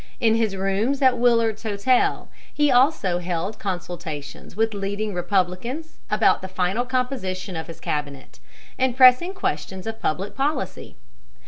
[0.19, 6.47] In his rooms at Willard's Hotel he also held consultations with leading Republicans about the
[6.47, 8.39] final composition of his cabinet
[8.79, 10.95] and pressing questions of public policy.